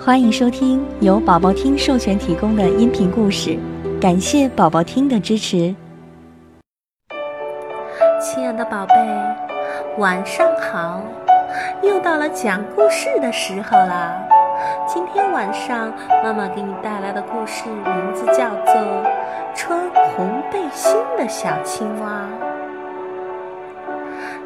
[0.00, 3.58] 欢迎收听由宝宝听授权提供的音频故事，
[4.00, 5.74] 感谢宝宝听的支持。
[8.20, 8.94] 亲爱的宝贝，
[9.98, 11.02] 晚上好！
[11.82, 14.16] 又到了讲故事的时候了。
[14.86, 15.92] 今天晚上
[16.22, 18.74] 妈妈给你带来的故事名字叫做
[19.54, 22.24] 《穿红背心的小青蛙》。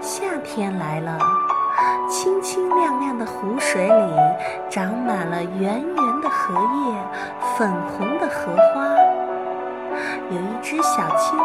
[0.00, 1.18] 夏天来了。
[2.08, 4.12] 清清亮亮的湖水里
[4.68, 6.94] 长满了圆圆的荷叶，
[7.56, 8.88] 粉红的荷花。
[10.30, 11.44] 有一只小青蛙，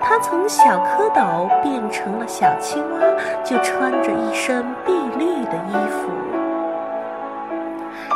[0.00, 3.00] 它从小蝌蚪变成了小青蛙，
[3.44, 6.10] 就穿着一身碧绿的衣服。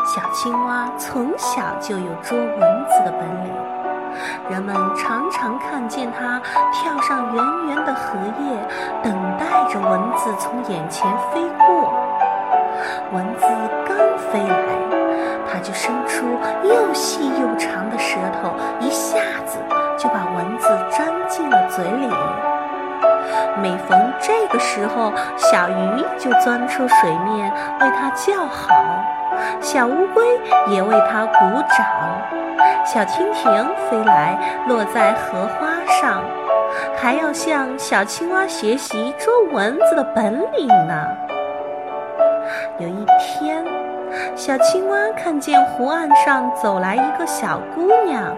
[0.06, 3.52] 小青蛙从小就有捉蚊子的本领，
[4.48, 6.40] 人们常常看见它
[6.72, 8.56] 跳上圆圆的荷叶，
[9.02, 11.92] 等待着蚊子从眼前飞过。
[13.12, 13.46] 蚊子
[13.86, 13.96] 刚
[14.30, 14.56] 飞来，
[15.50, 16.26] 它就伸出
[16.62, 19.58] 又细又长的舌头，一下子
[19.98, 22.08] 就把蚊子粘进了嘴里。
[23.60, 28.72] 每逢这个时候，小鱼就钻出水面为它叫好，
[29.60, 30.24] 小乌龟
[30.68, 31.86] 也为它鼓掌，
[32.84, 36.22] 小蜻蜓飞来落在荷花上，
[36.96, 41.04] 还要向小青蛙学习捉蚊子的本领呢。
[42.78, 43.64] 有一天，
[44.34, 48.34] 小青蛙看见湖岸上走来一个小姑娘，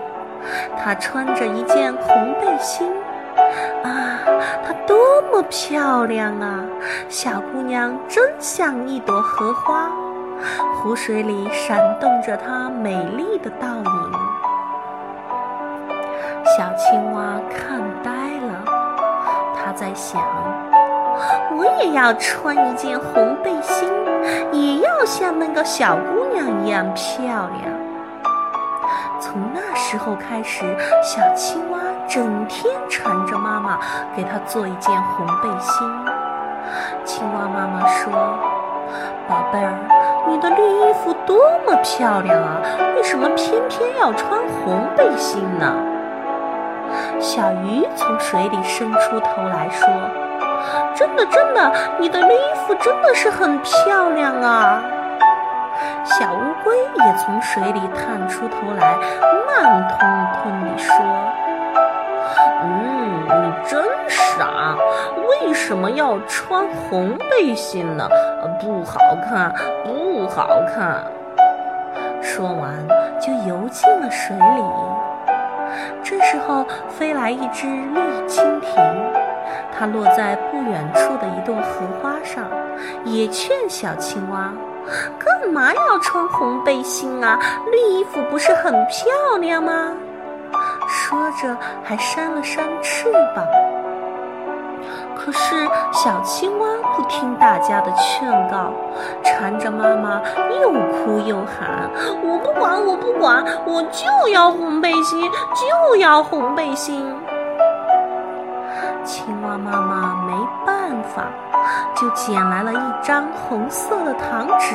[0.76, 2.92] 她穿着一件红背心，
[3.84, 4.20] 啊，
[4.66, 4.96] 她多
[5.32, 6.64] 么漂亮啊！
[7.08, 9.88] 小姑娘真像一朵荷花，
[10.74, 14.21] 湖水里闪动着她美丽的倒影。
[16.44, 18.64] 小青蛙看呆了，
[19.54, 20.20] 它在想。
[21.56, 23.88] 我也要穿一件红背心，
[24.50, 27.72] 也要像那个小姑娘一样漂亮。
[29.20, 30.64] 从那时候开始，
[31.02, 33.78] 小青蛙整天缠着妈妈
[34.16, 35.88] 给它做一件红背心。
[37.04, 38.12] 青蛙妈妈说
[39.28, 39.74] ：“宝贝儿，
[40.26, 42.60] 你的绿衣服多么漂亮啊，
[42.96, 45.72] 为什么偏偏要穿红背心呢？”
[47.22, 49.88] 小鱼从水里伸出头来说。
[50.94, 54.82] 真的，真的，你的衣服真的是很漂亮啊！
[56.04, 58.96] 小乌龟也从水里探出头来，
[59.46, 60.94] 慢吞吞地说
[62.62, 64.76] ：“嗯，你真傻，
[65.28, 68.08] 为什么要穿红背心呢？
[68.60, 69.52] 不好看，
[69.84, 71.04] 不好看。”
[72.20, 72.72] 说完，
[73.20, 74.62] 就游进了水里。
[76.02, 79.12] 这时候，飞来一只绿蜻蜓。
[79.76, 82.44] 它落在不远处的一朵荷花上，
[83.04, 84.52] 也劝小青蛙
[85.18, 87.38] ：“干嘛要穿红背心啊？
[87.70, 89.92] 绿衣服不是很漂亮吗？”
[90.86, 93.44] 说着，还扇了扇翅膀。
[95.24, 96.66] 可是小青蛙
[96.96, 98.72] 不听大家的劝告，
[99.22, 100.20] 缠着妈妈
[100.60, 101.88] 又哭又喊
[102.24, 105.22] ：“我不管，我不管，我就要红背心，
[105.54, 107.14] 就要红背心！”
[109.04, 110.32] 青蛙妈妈没
[110.66, 111.26] 办法，
[111.94, 114.74] 就捡来了一张红色的糖纸，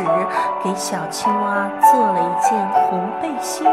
[0.64, 3.68] 给小青蛙做了一件红背心。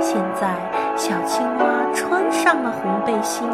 [0.00, 0.48] 现在，
[0.96, 1.64] 小青蛙
[1.94, 3.48] 穿上了红背心，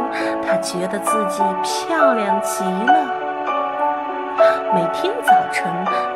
[0.47, 3.05] 它觉得自己漂亮极了。
[4.75, 5.67] 每天早晨，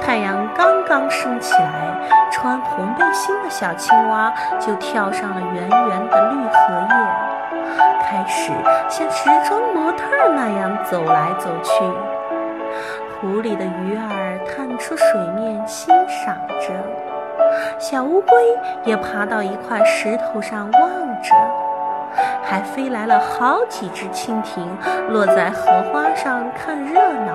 [0.01, 6.95] 太阳刚刚升起来，穿红背心的小青蛙就跳上了圆圆的绿荷叶。
[8.03, 8.53] 开始
[8.89, 11.85] 像时装模特那样走来走去，
[13.21, 16.73] 湖里的鱼儿探出水面欣赏着，
[17.79, 18.37] 小乌龟
[18.85, 20.83] 也爬到一块石头上望
[21.23, 21.35] 着，
[22.43, 24.67] 还飞来了好几只蜻蜓，
[25.11, 27.33] 落在荷花上看热闹。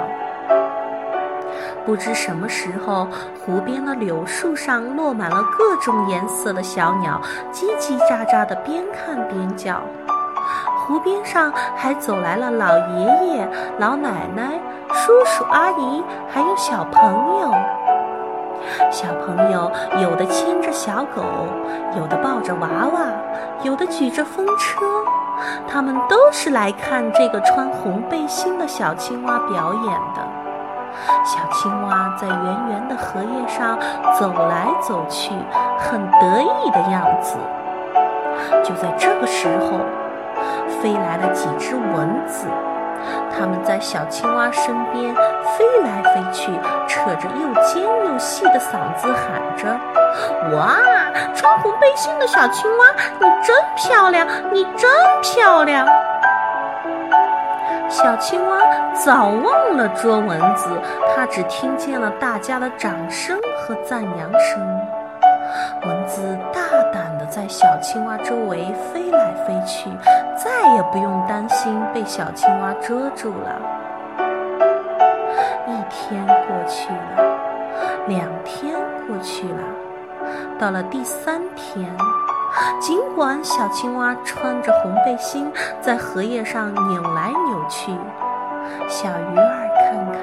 [1.85, 3.07] 不知什么时候，
[3.43, 7.19] 湖边的柳树上落满了各种颜色的小鸟，
[7.51, 9.81] 叽叽喳喳地边看边叫。
[10.77, 13.47] 湖边上还走来了老爷爷、
[13.77, 14.59] 老奶奶、
[14.91, 17.53] 叔叔阿姨，还有小朋友。
[18.91, 19.71] 小朋友
[20.01, 21.23] 有的牵着小狗，
[21.97, 22.99] 有的抱着娃娃，
[23.63, 24.85] 有的举着风车。
[25.67, 30.21] 他们都是来看这个穿红背心的小青蛙表演的。
[31.23, 33.77] 小青蛙在圆圆的荷叶上
[34.19, 35.33] 走来走去，
[35.77, 37.37] 很得意的样子。
[38.63, 39.79] 就在这个时候。
[40.81, 42.47] 飞来了几只蚊子，
[43.39, 46.51] 他们在小青蛙身边飞来飞去，
[46.89, 49.65] 扯着又尖又细的嗓子喊着
[50.53, 50.75] ：“哇，
[51.33, 52.85] 穿红背心的小青蛙，
[53.17, 54.91] 你真漂亮，你真
[55.21, 55.87] 漂亮！”
[57.87, 58.59] 小青蛙
[58.93, 60.69] 早忘了捉蚊子，
[61.15, 64.59] 它只听见了大家的掌声和赞扬声。
[65.85, 66.68] 蚊子大
[67.39, 69.89] 在小青蛙周围飞来飞去，
[70.35, 73.55] 再也不用担心被小青蛙蛰住了。
[75.65, 77.23] 一天过去了，
[78.07, 78.75] 两天
[79.07, 79.63] 过去了，
[80.59, 81.89] 到了第三天，
[82.81, 85.49] 尽管小青蛙穿着红背心
[85.79, 87.93] 在荷叶上扭来扭去，
[88.89, 90.21] 小鱼儿看看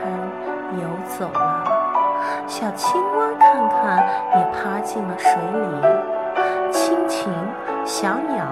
[0.83, 0.87] 游
[1.19, 1.65] 走了，
[2.47, 5.87] 小青蛙看看也爬进了水里，
[7.87, 8.45] 小鸟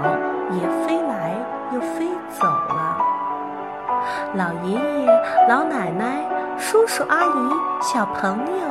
[0.52, 1.32] 也飞来
[1.72, 2.96] 又飞走了，
[4.34, 5.08] 老爷爷、
[5.48, 6.06] 老奶奶。
[6.56, 7.50] 叔叔阿姨、
[7.82, 8.64] 小朋友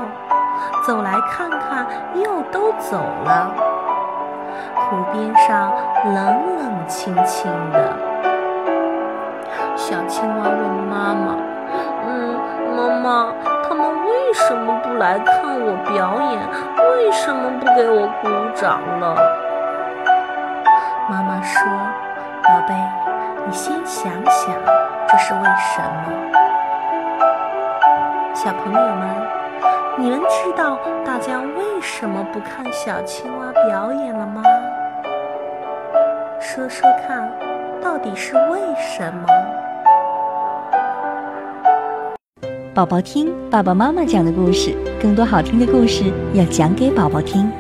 [0.88, 3.52] 走来看看，又都走了。
[4.74, 5.70] 湖边上
[6.06, 6.16] 冷
[6.58, 7.94] 冷清清的。
[9.76, 10.58] 小青蛙问
[10.90, 11.36] 妈妈
[12.08, 12.40] ：“嗯，
[12.78, 13.34] 妈妈，
[13.68, 16.40] 他们为什么不来看我表演？
[16.96, 19.14] 为什么不给我鼓掌了？”
[21.10, 21.62] 妈妈说
[22.44, 22.74] ：“宝贝，
[23.46, 24.56] 你先想想，
[25.08, 26.14] 这是为什么。”
[28.34, 29.08] 小朋友们，
[29.98, 34.42] 你们知道大家为什么不看小青蛙表演了吗？
[36.40, 37.30] 说说看，
[37.82, 39.26] 到底是为什么？
[42.74, 47.52] 宝宝听爸爸妈妈讲的故事，更多好听的故事要讲给宝宝听。